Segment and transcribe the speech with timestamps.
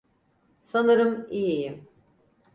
[0.63, 1.87] Sanırım iyiyim.